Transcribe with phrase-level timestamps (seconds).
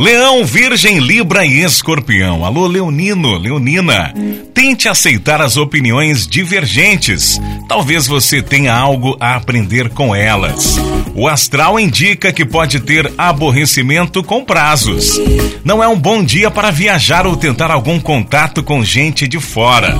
[0.00, 2.42] Leão, Virgem, Libra e Escorpião.
[2.42, 4.14] Alô, Leonino, Leonina.
[4.54, 7.38] Tente aceitar as opiniões divergentes.
[7.68, 10.78] Talvez você tenha algo a aprender com elas.
[11.14, 15.20] O astral indica que pode ter aborrecimento com prazos.
[15.62, 19.98] Não é um bom dia para viajar ou tentar algum contato com gente de fora.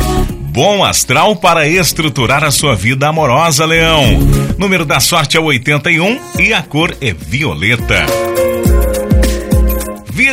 [0.50, 4.18] Bom astral para estruturar a sua vida amorosa, Leão.
[4.56, 8.29] Número da sorte é 81 e a cor é violeta.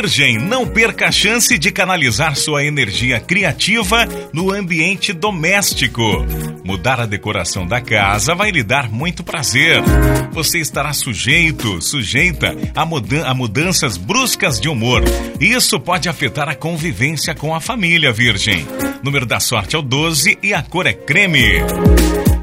[0.00, 6.24] Virgem, não perca a chance de canalizar sua energia criativa no ambiente doméstico.
[6.62, 9.82] Mudar a decoração da casa vai lhe dar muito prazer.
[10.30, 15.02] Você estará sujeito, sujeita a, mudan a mudanças bruscas de humor.
[15.40, 18.68] Isso pode afetar a convivência com a família, Virgem.
[19.02, 21.54] Número da sorte é o 12 e a cor é creme.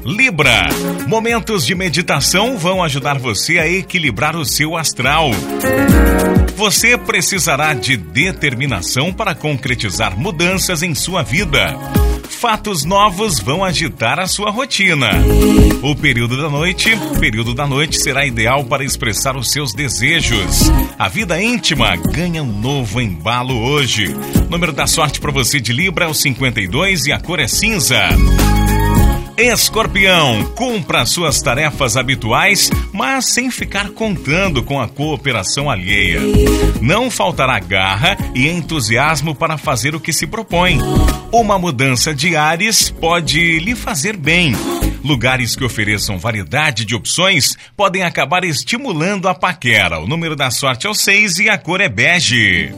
[0.06, 0.68] Libra.
[1.08, 5.32] Momentos de meditação vão ajudar você a equilibrar o seu astral.
[6.54, 11.76] Você precisará de determinação para concretizar mudanças em sua vida.
[12.28, 15.10] Fatos novos vão agitar a sua rotina.
[15.82, 20.70] O período da noite, período da noite será ideal para expressar os seus desejos.
[20.96, 24.14] A vida íntima ganha um novo embalo hoje.
[24.48, 28.08] Número da sorte para você de Libra é o 52 e a cor é cinza.
[29.38, 36.20] Escorpião, cumpra suas tarefas habituais, mas sem ficar contando com a cooperação alheia.
[36.80, 40.78] Não faltará garra e entusiasmo para fazer o que se propõe.
[41.30, 44.54] Uma mudança de ares pode lhe fazer bem.
[45.04, 50.00] Lugares que ofereçam variedade de opções podem acabar estimulando a paquera.
[50.00, 52.72] O número da sorte é o 6 e a cor é bege.